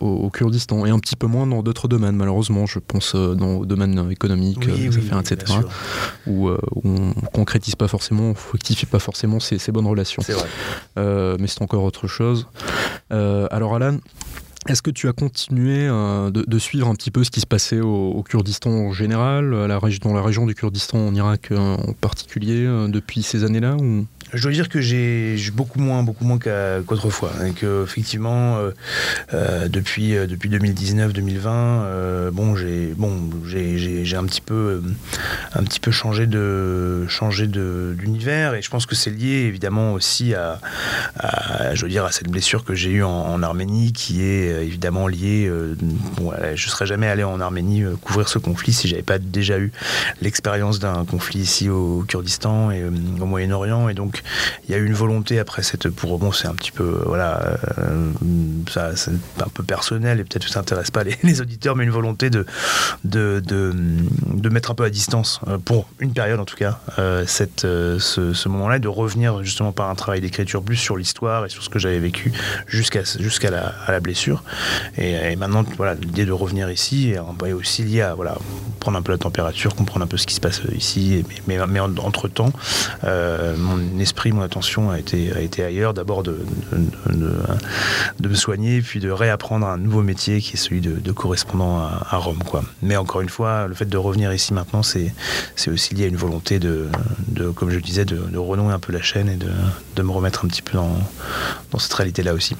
[0.00, 2.64] au, au, Kurdistan et un petit peu moins dans d'autres domaines, malheureusement.
[2.64, 5.58] Je pense dans le domaine économique, etc.,
[6.26, 10.22] où, on ne concrétise pas forcément, on fructifie pas forcément ces, ces bonnes relations.
[10.96, 12.46] mais c'est encore autre chose.
[13.10, 13.98] alors, Alan,
[14.68, 17.80] est-ce que tu as continué euh, de, suivre un petit peu ce qui se passait
[17.80, 22.64] au, Kurdistan en général, la, dans la région du Kurdistan en Irak euh, en particulier,
[22.64, 23.76] euh, depuis ces années-là.
[24.34, 27.32] Je dois dire que j'ai beaucoup moins, beaucoup moins qu'autrefois.
[27.46, 28.70] et que, effectivement, euh,
[29.34, 34.82] euh, depuis, euh, depuis 2019-2020, bon, j'ai bon, un petit peu,
[35.54, 38.54] un petit peu changé de, changé d'univers.
[38.54, 40.58] Et je pense que c'est lié, évidemment, aussi à,
[41.74, 45.50] je veux dire, à cette blessure que j'ai eue en, Arménie, qui est évidemment liée.
[46.16, 49.72] bon, je serais jamais allé en Arménie couvrir ce conflit si j'avais pas déjà eu
[50.22, 53.88] l'expérience d'un conflit ici au Kurdistan et au Moyen-Orient.
[53.88, 54.21] Et donc,
[54.64, 57.58] il y a eu une volonté après cette pour bon c'est un petit peu voilà
[57.78, 58.10] euh,
[58.70, 61.90] ça c'est un peu personnel et peut-être que ça n'intéresse pas les, auditeurs mais une
[61.90, 62.46] volonté de
[63.04, 67.24] de, de mettre un peu à distance euh, pour une période en tout cas euh,
[67.26, 71.48] cette ce, moment-là et de revenir justement par un travail d'écriture plus sur l'histoire et
[71.48, 72.32] sur ce que j'avais vécu
[72.66, 74.42] jusqu'à jusqu'à la, blessure.
[74.98, 78.36] Et, maintenant voilà l'idée de revenir ici est aussi lié à voilà
[78.80, 81.80] prendre un peu la température comprendre un peu ce qui se passe ici mais, mais,
[81.80, 82.52] entre temps
[83.02, 85.94] mon esprit mon attention a été, a été ailleurs.
[85.94, 86.38] D'abord de,
[86.72, 92.16] de, me soigner, puis de réapprendre un nouveau métier qui est celui de, correspondant à,
[92.16, 92.42] Rome.
[92.44, 92.64] Quoi.
[92.82, 95.12] Mais encore une fois, le fait de revenir ici maintenant, c'est
[95.68, 96.88] aussi lié à une volonté de,
[97.54, 100.62] comme je disais, de, renouer un peu la chaîne et de, me remettre un petit
[100.62, 100.98] peu dans,
[101.70, 102.56] dans cette réalité-là aussi.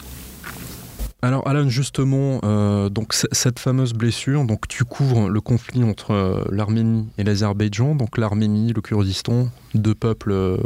[1.24, 6.44] Alors Alan, justement, euh, donc cette fameuse blessure, donc tu couvres le conflit entre euh,
[6.50, 10.56] l'Arménie et l'Azerbaïdjan, donc l'Arménie, le Kurdistan, deux peuples euh,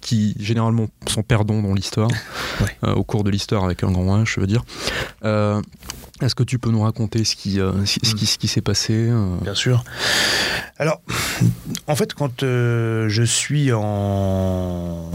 [0.00, 2.10] qui généralement sont perdants dans l'histoire,
[2.82, 4.64] au cours de l'histoire avec un grand H, je veux dire.
[6.22, 9.10] Est-ce que tu peux nous raconter ce qui, ce qui, ce qui s'est passé
[9.42, 9.84] Bien sûr.
[10.78, 11.00] Alors,
[11.86, 15.10] en fait, quand je suis en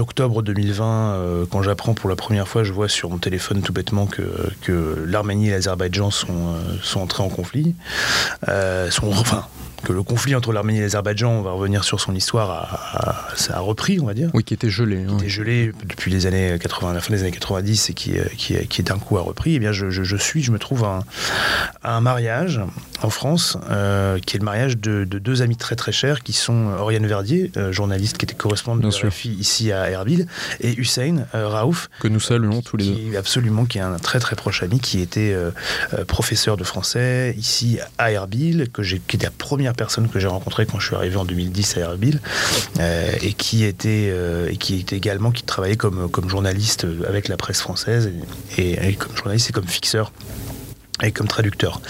[0.00, 3.72] octobre 2020, euh, quand j'apprends pour la première fois, je vois sur mon téléphone tout
[3.72, 4.22] bêtement que,
[4.62, 7.74] que l'Arménie et l'Azerbaïdjan sont, euh, sont entrés en conflit.
[8.48, 9.46] Euh, sont, enfin,
[9.82, 13.60] que le conflit entre l'Arménie et l'Azerbaïdjan, on va revenir sur son histoire, ça a
[13.60, 14.30] repris, on va dire.
[14.34, 15.04] Oui, qui était gelé.
[15.06, 18.66] Qui était gelé depuis les années 80, la fin des années 90 et qui, qui,
[18.66, 19.54] qui d'un coup a repris.
[19.54, 21.04] Eh bien, je, je, suis, je me trouve à
[21.82, 22.60] un, mariage
[23.02, 26.72] en France, euh, qui est le mariage de, deux amis très très chers, qui sont
[26.78, 30.26] Oriane Verdier, euh, journaliste qui était correspondante de fille ici à Erbil,
[30.60, 31.88] et Hussein euh, Raouf.
[32.00, 33.16] Que nous saluons tous les deux.
[33.16, 35.36] Absolument, qui est un très très proche ami, qui était
[36.06, 40.26] professeur de français ici à Erbil, que j'ai, qui était la première personne que j'ai
[40.26, 42.20] rencontrée quand je suis arrivé en 2010 à Erbil,
[43.22, 44.12] et qui était
[44.50, 48.10] et qui était également qui travaillait comme comme journaliste avec la presse française
[48.58, 50.12] et comme journaliste et comme fixeur
[51.02, 51.80] et comme traducteur.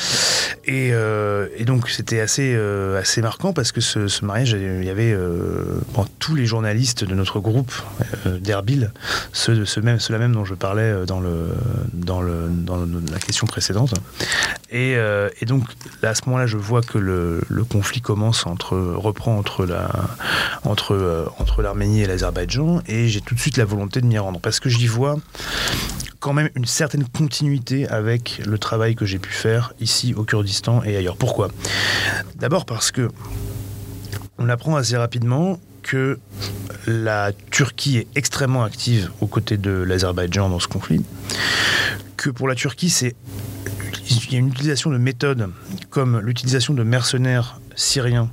[0.64, 5.12] Et, euh, donc c'était assez, euh, assez marquant parce que ce, mariage, il y avait
[5.12, 5.80] euh,
[6.18, 7.72] tous les journalistes de notre groupe
[8.24, 8.92] d'Erbil,
[9.32, 13.94] ceux, ceux, même, ceux là même dont je parlais dans, la question précédente.
[14.70, 14.96] Et,
[15.46, 15.64] donc
[16.02, 19.88] à ce moment-là, je vois que le, le, conflit commence entre, reprend entre la,
[20.64, 24.40] entre, entre l'Arménie et l'Azerbaïdjan, et j'ai tout de suite la volonté de m'y rendre
[24.40, 25.16] parce que j'y vois
[26.20, 30.82] quand même une certaine continuité avec le travail que j'ai pu faire ici au Kurdistan
[30.84, 31.16] et ailleurs.
[31.16, 31.50] Pourquoi?
[32.36, 33.08] D'abord parce que
[34.38, 36.18] on apprend assez rapidement que
[36.86, 41.02] la Turquie est extrêmement active aux côtés de l'Azerbaïdjan dans ce conflit,
[42.16, 43.14] que pour la Turquie, c'est
[44.10, 45.50] il y a une utilisation de méthodes
[45.90, 48.30] comme l'utilisation de mercenaires syriens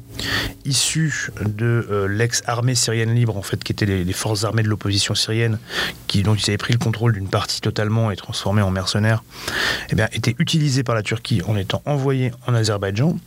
[0.65, 5.60] issus de l'ex-armée syrienne libre, en fait, qui étaient les, forces armées de l'opposition syrienne,
[6.08, 9.23] qui, dont ils avaient pris le contrôle d'une partie totalement et transformés en mercenaires,
[9.89, 13.17] eh bien, étaient utilisés par la Turquie en étant envoyés en Azerbaïdjan.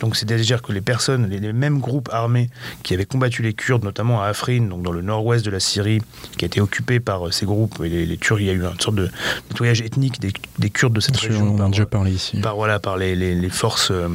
[0.00, 2.50] Donc c'est-à-dire que les personnes, les, mêmes groupes armés
[2.82, 6.00] qui avaient combattu les Kurdes, notamment à Afrin, donc dans le nord-ouest de la Syrie,
[6.38, 8.80] qui a été occupé par ces groupes, et les, Turcs, il y a eu une
[8.80, 9.10] sorte de
[9.50, 11.54] nettoyage ethnique des, Kurdes de cette région.
[11.58, 12.38] On a déjà parlé ici.
[12.40, 13.90] Par, voilà, par les, forces...
[13.90, 14.08] Euh,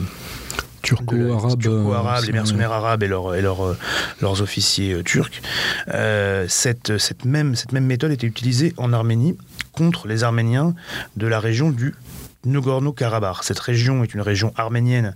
[0.82, 1.94] turco-arabes, turco
[2.26, 3.78] les mercenaires arabes et, leur, et leur, euh,
[4.22, 5.42] leurs officiers euh, turcs.
[6.48, 9.38] cette, cette, même, cette même méthode était utilisée en Arménie
[9.72, 10.74] contre les Arméniens
[11.16, 11.94] de la région du
[12.46, 13.44] Nagorno-Karabakh.
[13.44, 15.16] Cette région est une région arménienne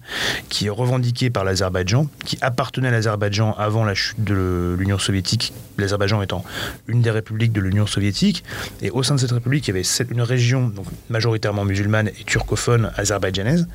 [0.49, 5.53] qui est revendiquée par l'Azerbaïdjan, qui appartenait à l'Azerbaïdjan avant la chute de l'Union soviétique,
[5.77, 6.43] l'Azerbaïdjan étant
[6.87, 8.43] une des républiques de l'Union soviétique.
[8.81, 12.23] Et au sein de cette république, il y avait une région donc, majoritairement musulmane et
[12.25, 13.67] turcophone azerbaïdjanaise.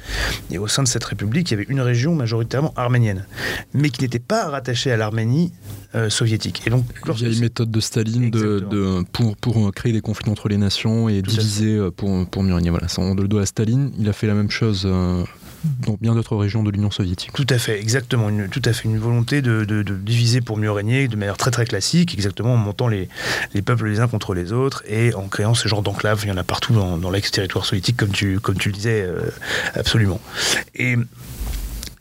[0.50, 3.26] Et au sein de cette république, il y avait une région majoritairement arménienne,
[3.72, 5.52] mais qui n'était pas rattachée à l'Arménie
[5.94, 6.62] euh, soviétique.
[6.66, 6.84] Et donc,
[7.16, 10.58] il y a une méthode de Staline de, pour, pour, créer des conflits entre les
[10.58, 12.68] nations et diviser euh, pour, pour mieux régner.
[12.68, 13.92] Voilà, on le doit Staline.
[13.98, 15.24] Il a fait la même chose euh,
[15.87, 17.33] dans bien d'autres régions de l'Union soviétique.
[17.33, 18.29] Tout à fait, exactement.
[18.29, 21.64] Une, tout à fait une volonté de, diviser pour mieux régner de manière très très
[21.64, 23.09] classique, exactement en montant les,
[23.55, 26.20] les peuples les uns contre les autres et en créant ce genre d'enclave.
[26.24, 29.09] Il y en a partout dans, l'ex-territoire soviétique, comme tu, comme tu le disais,
[29.74, 30.20] absolument.
[30.74, 30.96] Et,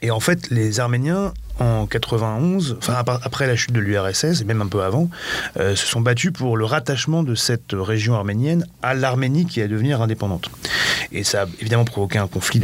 [0.02, 4.62] et en fait, les Arméniens en 91, enfin après la chute de l'URSS et même
[4.62, 5.10] un peu avant,
[5.58, 9.70] euh, se sont battus pour le rattachement de cette région arménienne à l'Arménie qui allait
[9.70, 10.50] devenir indépendante.
[11.12, 12.62] Et ça a évidemment provoqué un conflit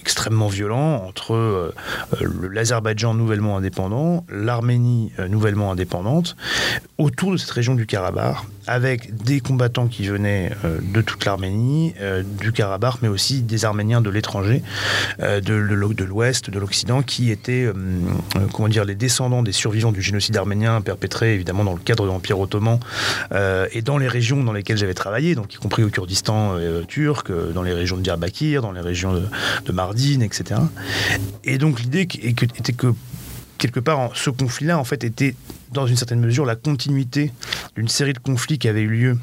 [0.00, 1.74] extrêmement violent entre euh,
[2.20, 6.36] euh, l'Azerbaïdjan nouvellement indépendant, l'Arménie nouvellement indépendante,
[6.98, 11.94] autour de cette région du Karabakh, avec des combattants qui venaient euh, de toute l'Arménie,
[12.00, 14.62] euh, du Karabakh, mais aussi des Arméniens de l'étranger,
[15.20, 15.54] euh, de,
[16.04, 17.68] l'Ouest, de l'Occident, qui étaient,
[18.52, 22.08] comment dire, les descendants des survivants du génocide arménien perpétré évidemment dans le cadre de
[22.08, 22.78] l'Empire ottoman
[23.72, 27.62] et dans les régions dans lesquelles j'avais travaillé, donc y compris au Kurdistan turc, dans
[27.62, 29.22] les régions de Diyarbakir, dans les régions de,
[29.64, 30.60] de Mardin, etc.
[31.44, 32.94] Et donc l'idée était que
[33.58, 35.34] quelque part, ce conflit-là, en fait, était
[35.72, 37.32] dans une certaine mesure la continuité
[37.76, 39.18] d'une série de conflits qui avaient eu lieu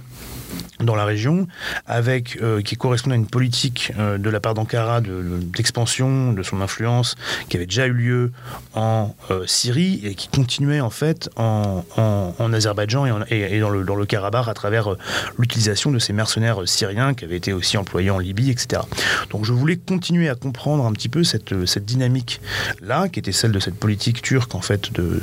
[0.84, 1.48] dans la région,
[1.88, 6.62] avec euh, qui correspond à une politique euh, de la part d'Ankara d'expansion de, son
[6.62, 7.16] influence
[7.48, 8.32] qui avait déjà eu lieu
[8.74, 13.96] en euh, Syrie et qui continuait en fait en, en, Azerbaïdjan et, dans, le, dans
[13.96, 14.96] le Karabakh à travers
[15.38, 18.82] l'utilisation de ces mercenaires syriens qui avaient été aussi employés en Libye, etc.
[19.32, 22.42] Donc je voulais continuer à comprendre un petit peu cette, cette dynamique
[22.82, 25.22] là, qui était celle de cette politique turque en fait de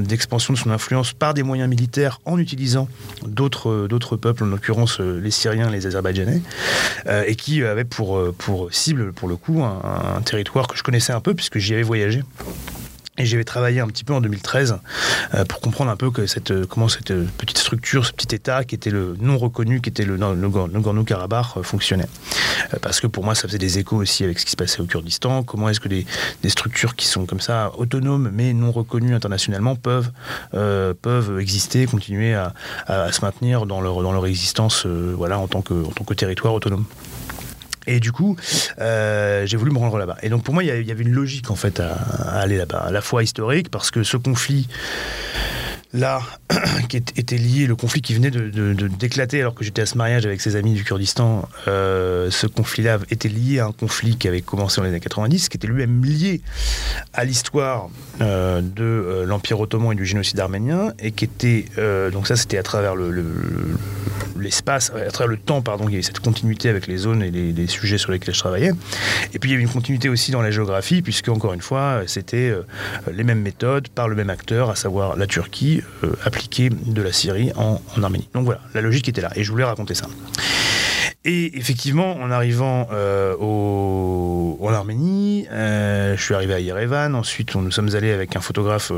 [0.00, 2.88] d'expansion de son influence par des moyens militaires en utilisant
[3.22, 6.40] d'autres d'autres peuples, en l'occurrence euh, les Syriens, les Azerbaïdjanais,
[7.06, 11.20] euh, et qui euh, pour cible, pour le coup, un territoire que je connaissais un
[11.20, 12.22] peu puisque j'y avais voyagé.
[13.18, 14.78] Et j'avais travaillé un petit peu en 2013
[15.34, 18.34] euh, pour comprendre un peu que cette, euh, comment cette euh, petite structure, ce petit
[18.34, 22.06] État qui était le non reconnu, qui était le Nagorno-Karabakh, fonctionnait.
[22.82, 24.86] parce que pour moi, ça faisait des échos aussi avec ce qui se passait au
[24.86, 25.42] Kurdistan.
[25.42, 26.06] Comment est-ce que des,
[26.48, 30.10] structures qui sont comme ça, autonomes mais non reconnues internationalement, peuvent,
[30.50, 32.52] peuvent exister, continuer à,
[33.12, 36.54] se maintenir dans leur, dans leur existence voilà, en, tant que, en tant que territoire
[36.54, 36.84] autonome.
[37.90, 38.36] Et du coup,
[38.78, 40.16] euh, j'ai voulu me rendre là-bas.
[40.22, 41.94] Et donc pour moi, il y, avait une logique fait à,
[42.38, 44.68] aller là-bas, à la fois historique, parce que ce conflit
[45.92, 46.22] là,
[46.88, 50.26] qui était lié, le conflit qui venait de, d'éclater alors que j'étais à ce mariage
[50.26, 54.42] avec ses amis du Kurdistan, euh, ce conflit-là était lié à un conflit qui avait
[54.42, 56.40] commencé dans les années 90, qui était lui-même lié
[57.12, 57.88] à l'histoire
[58.20, 61.64] euh, de l'Empire ottoman et du génocide arménien, et qui était,
[62.12, 63.10] donc ça c'était à travers le
[64.40, 67.30] l'espace, à travers le temps, pardon, il y avait cette continuité avec les zones et
[67.30, 68.72] les, sujets sur lesquels je travaillais.
[69.32, 72.02] Et puis il y avait une continuité aussi dans la géographie, puisque encore une fois,
[72.06, 72.62] c'était euh,
[73.12, 77.12] les mêmes méthodes par le même acteur, à savoir la Turquie, euh, appliquée de la
[77.12, 78.28] Syrie en, Arménie.
[78.34, 80.06] Donc voilà, la logique était là, et je voulais raconter ça.
[81.24, 87.14] Et effectivement, en arrivant euh, en Arménie, je suis arrivé à Yerevan.
[87.14, 88.92] Ensuite, nous sommes allés avec un photographe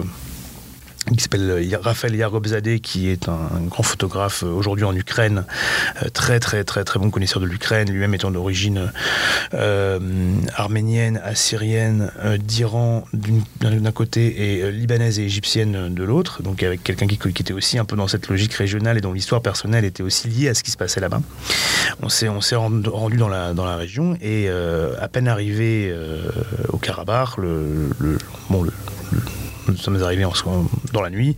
[1.04, 5.44] qui s'appelle euh, Raphaël Yarobzadeh, qui est un, grand photographe euh, aujourd'hui en Ukraine,
[6.02, 8.90] euh, très très très très bon connaisseur de l'Ukraine, lui-même étant d'origine
[10.54, 17.14] arménienne, assyrienne, d'Iran d'un côté et libanaise et égyptienne de l'autre, donc avec quelqu'un qui,
[17.14, 20.48] était aussi un peu dans cette logique régionale et dont l'histoire personnelle était aussi liée
[20.48, 21.20] à ce qui se passait là-bas.
[22.02, 25.94] On s'est rendu dans la dans la région et à peine arrivé
[26.68, 27.90] au Karabakh, le
[29.72, 30.26] nous sommes arrivés
[30.92, 31.36] dans la nuit.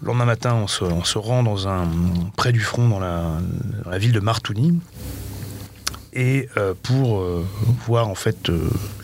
[0.00, 1.88] Le lendemain matin, on se, rend dans un,
[2.36, 4.78] près du front, dans la, ville de Martouni.
[6.18, 6.48] Et
[6.82, 7.24] pour
[7.86, 8.50] voir en fait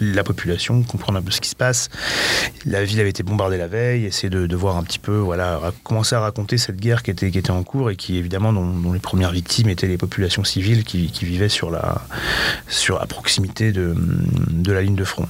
[0.00, 1.88] la population, comprendre un peu ce qui se passe.
[2.66, 6.16] La ville avait été bombardée la veille, essayer de, voir un petit peu, voilà, commencer
[6.16, 8.98] à raconter cette guerre qui était, qui était en cours et qui évidemment dont, les
[8.98, 12.03] premières victimes étaient les populations civiles qui, vivaient sur la,
[12.68, 15.27] sur, à proximité de, de la ligne de front.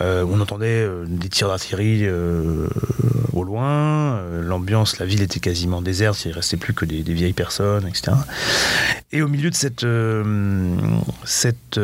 [0.00, 2.06] on entendait des tirs d'artillerie
[3.32, 7.86] au loin, l'ambiance, la ville était quasiment déserte, il restait plus que des, vieilles personnes,
[7.88, 8.12] etc.
[9.10, 9.84] Et au milieu de cette,
[11.24, 11.80] cette,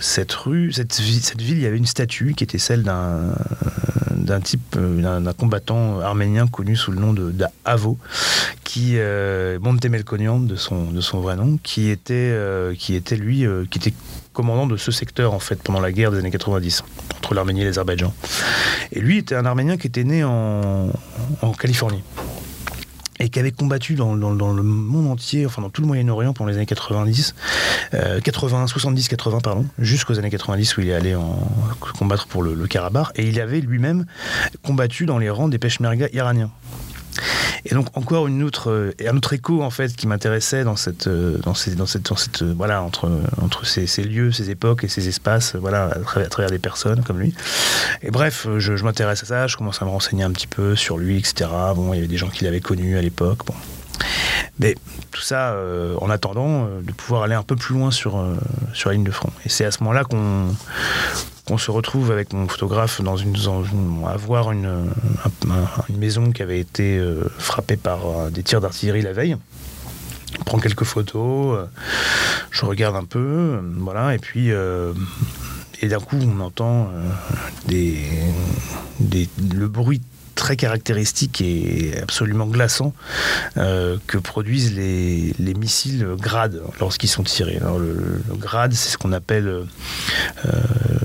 [0.00, 1.00] cette rue, cette,
[1.40, 3.34] ville, il y avait une statue qui était celle d'un
[4.22, 7.98] d'un type, d'un combattant arménien connu sous le nom de d'Avo,
[8.64, 13.64] qui euh, Montemelkonian de son de son vrai nom, qui était euh, qui lui euh,
[13.70, 13.94] qui était
[14.32, 16.84] commandant de ce secteur en fait pendant la guerre des années 90
[17.18, 18.14] entre l'Arménie et l'Azerbaïdjan.
[18.92, 20.90] Et lui était un Arménien qui était né en,
[21.42, 22.02] en Californie
[23.22, 26.56] et qui avait combattu dans, le monde entier, enfin dans tout le Moyen-Orient pendant les
[26.56, 27.34] années 90,
[28.24, 31.38] 80, 70, 80, pardon, jusqu'aux années 90 où il est allé en,
[31.98, 34.06] combattre pour le Karabakh, et il avait lui-même
[34.64, 36.50] combattu dans les rangs des peshmerga iraniens.
[37.64, 41.06] Et donc encore une autre, euh, un autre écho en fait qui m'intéressait dans cette,
[41.06, 44.84] euh, dans, ces, dans cette, dans cette, euh, voilà entre entre ces, lieux, ces époques
[44.84, 47.34] et ces espaces, voilà à travers, des personnes comme lui.
[48.02, 50.98] Et bref, je, m'intéresse à ça, je commence à me renseigner un petit peu sur
[50.98, 51.50] lui, etc.
[51.74, 53.46] Bon, il y avait des gens qui l'avaient connu à l'époque.
[53.46, 53.54] Bon.
[54.58, 54.74] Mais
[55.10, 55.56] tout ça
[56.00, 58.24] en attendant de pouvoir aller un peu plus loin sur,
[58.74, 59.30] sur la ligne de front.
[59.44, 60.48] Et c'est à ce moment-là qu'on
[61.46, 63.34] qu'on se retrouve avec mon photographe dans une,
[64.06, 64.90] à voir une,
[65.90, 69.36] maison qui avait été euh, frappée par euh, des tirs d'artillerie la veille.
[70.40, 71.66] On prend quelques photos, euh,
[72.50, 76.90] je regarde un peu, voilà, et puis et d'un coup on entend
[77.66, 77.98] des,
[79.00, 80.00] le bruit
[80.42, 82.92] très caractéristique et absolument glaçant
[83.58, 87.60] euh, que produisent les, missiles Grad lorsqu'ils sont tirés.
[87.60, 89.66] le, Grad, c'est ce qu'on appelle, euh,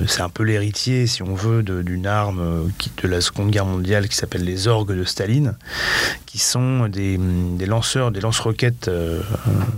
[0.08, 4.10] c'est un peu l'héritier, si on veut, d'une arme qui, de la Seconde Guerre mondiale
[4.10, 5.54] qui s'appelle les orgues de Staline,
[6.26, 7.20] qui sont des,
[7.68, 9.22] lanceurs, des lance-roquettes euh,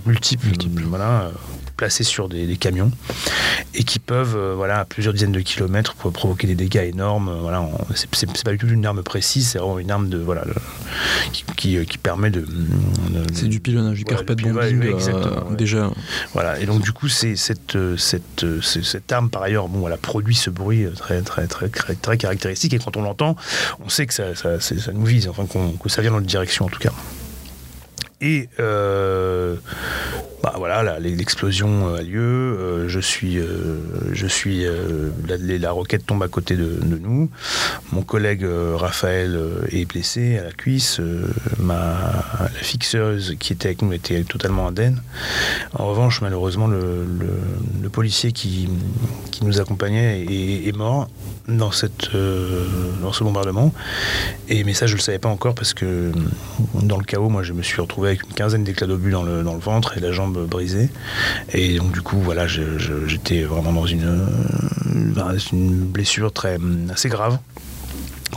[0.06, 1.32] multiples, multiples, voilà,
[1.80, 2.92] placés sur des, camions
[3.74, 7.34] et qui peuvent, euh, voilà, à plusieurs dizaines de kilomètres, provoquer des dégâts énormes.
[7.42, 7.66] Voilà,
[7.96, 10.44] c'est pas du tout une arme précise, c'est vraiment une arme de voilà
[11.32, 11.46] qui,
[11.86, 12.46] qui, permet de.
[13.34, 15.90] c'est du pilonnage, du carpet bombing euh, déjà.
[16.34, 19.98] Voilà, et donc du coup, c'est cette, cette, cette, arme par ailleurs, bon, elle a
[19.98, 23.38] produit ce bruit très très très très, caractéristique et quand on l'entend,
[23.80, 25.46] on sait que ça, ça, ça nous vise, enfin
[25.82, 26.92] que ça vient dans notre direction en tout cas.
[28.22, 29.56] Et euh,
[30.82, 32.22] voilà, l'explosion a lieu.
[32.22, 33.80] Euh, je suis, euh,
[34.14, 34.64] je suis,
[35.28, 37.30] la, la, roquette tombe à côté de, nous.
[37.92, 39.38] Mon collègue Raphaël
[39.72, 41.02] est blessé à la cuisse.
[41.60, 45.02] ma la fixeuse qui était avec nous était totalement indemne.
[45.74, 48.70] En revanche, malheureusement, le, policier qui,
[49.32, 51.10] qui, nous accompagnait est, mort
[51.48, 52.12] dans cette,
[53.02, 53.74] dans ce bombardement.
[54.48, 56.12] Et mais ça, je le savais pas encore parce que
[56.76, 59.44] dans le chaos, moi, je me suis retrouvé avec une quinzaine d'éclats d'obus dans le,
[59.44, 60.69] dans le ventre et la jambe brisée.
[61.54, 64.28] Et donc du coup, voilà, j'étais vraiment dans une,
[65.18, 66.58] euh, blessure très,
[66.92, 67.40] assez grave.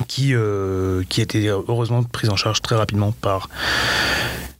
[0.08, 3.50] Qui, euh, qui a été heureusement prise en charge très rapidement par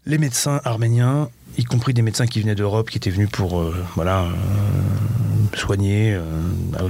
[0.04, 3.74] les médecins arméniens, y compris des médecins qui venaient d'Europe, qui étaient venus pour euh,
[3.94, 4.26] voilà,
[5.54, 6.18] soigner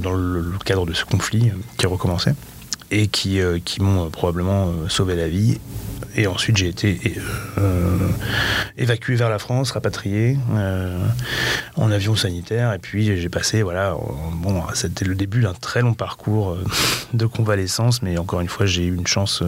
[0.01, 2.35] dans le, cadre de ce conflit qui recommençait
[2.91, 5.57] et qui, qui m'ont probablement sauvé la vie
[6.15, 6.99] et ensuite, j'ai été
[7.57, 7.97] euh,
[8.77, 10.97] évacué vers la France, rapatrié euh,
[11.75, 12.73] en avion sanitaire.
[12.73, 13.95] Et puis, j'ai passé, voilà,
[14.35, 16.63] bon, c'était le début d'un très long parcours euh,
[17.13, 18.01] de convalescence.
[18.01, 19.43] Mais encore une fois, j'ai eu une chance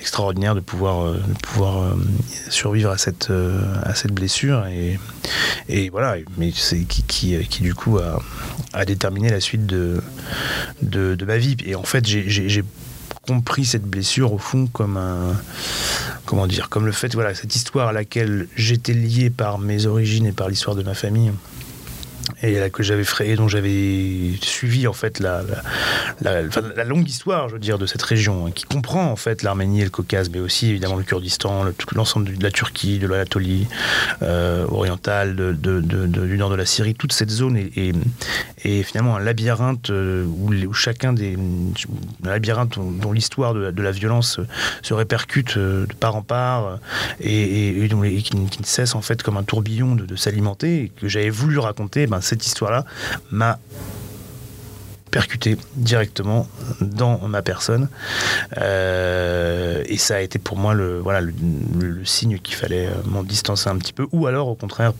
[0.00, 1.96] extraordinaire de pouvoir, de pouvoir
[2.48, 3.32] survivre à cette,
[3.82, 4.66] à cette blessure.
[4.66, 4.98] Et,
[5.68, 8.22] et voilà, mais c'est qui, qui, qui, du coup a,
[8.72, 10.02] a déterminé la suite de,
[10.82, 11.56] de, de ma vie.
[11.64, 12.64] Et en fait, j'ai
[13.26, 15.34] compris cette blessure au fond comme un
[16.24, 20.26] comment dire comme le fait voilà cette histoire à laquelle j'étais lié par mes origines
[20.26, 21.32] et par l'histoire de ma famille
[22.42, 23.04] et que j'avais
[23.36, 25.42] dont j'avais suivi en fait la,
[26.84, 29.84] longue histoire, je veux dire, de cette région, hein, qui comprend en fait l'Arménie et
[29.84, 33.66] le Caucase, mais aussi évidemment le Kurdistan, l'ensemble de la Turquie, de l'Anatolie
[34.22, 37.92] euh, orientale, du nord de la Syrie, toute cette zone est,
[38.82, 41.36] finalement un labyrinthe euh, où, chacun des
[42.22, 44.40] labyrinthe dont, l'histoire de, la violence
[44.82, 46.78] se répercute euh, de part en part
[47.20, 47.88] et,
[48.24, 52.06] qui, ne cesse en fait comme un tourbillon de, s'alimenter que j'avais voulu raconter.
[52.06, 52.84] Ben, cette histoire-là
[53.30, 53.58] m'a
[55.16, 56.46] percuté directement
[56.82, 57.88] dans ma personne.
[58.58, 61.02] Euh, et ça a été pour moi le,
[62.04, 64.92] signe qu'il fallait euh, m'en distancer un petit peu, ou alors au contraire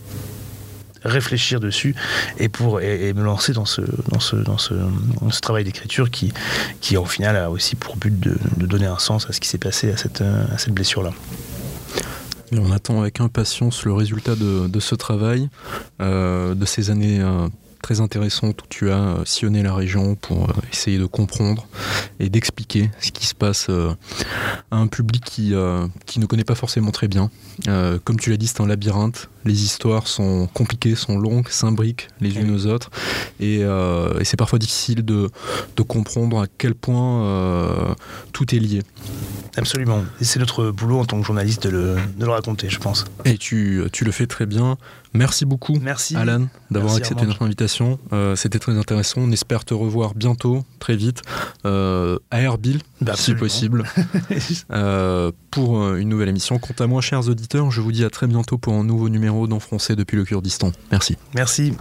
[1.04, 1.94] réfléchir dessus
[2.38, 6.32] et me lancer dans ce, travail d'écriture qui,
[6.80, 9.58] qui, au final, a aussi pour but de, donner un sens à ce qui s'est
[9.58, 10.74] passé à cette, à cette
[12.52, 15.48] on attend avec impatience le résultat de, de ce travail,
[16.00, 17.48] euh, de ces années euh,
[17.86, 21.68] très intéressante où tu as euh, sillonné la région pour euh, essayer de comprendre
[22.18, 23.94] et d'expliquer ce qui se passe euh,
[24.72, 25.54] à un public qui,
[26.04, 27.30] qui ne connaît pas forcément très bien.
[28.04, 29.28] comme tu l'as dit, c'est un labyrinthe.
[29.44, 32.90] Les histoires sont compliquées, sont longues, s'imbriquent les unes aux autres.
[33.38, 35.30] Et, et c'est parfois difficile de,
[35.76, 37.94] de, comprendre à quel point
[38.32, 38.82] tout est lié.
[39.56, 40.04] Absolument.
[40.20, 43.04] Et c'est notre boulot en tant que journaliste de le, de le raconter, je pense.
[43.24, 44.76] Et tu, tu, le fais très bien.
[45.16, 46.16] Merci beaucoup, Merci.
[46.16, 47.98] Alan, d'avoir accepté notre invitation.
[48.12, 49.22] Euh, c'était très intéressant.
[49.22, 51.22] On espère te revoir bientôt, très vite,
[51.64, 52.80] euh, à Erbil,
[53.14, 53.84] si possible,
[54.72, 56.58] euh, pour une nouvelle émission.
[56.58, 59.46] Quant à moi, chers auditeurs, je vous dis à très bientôt pour un nouveau numéro
[59.46, 60.72] d'En Français depuis le Kurdistan.
[60.90, 61.16] Merci.
[61.34, 61.72] Merci.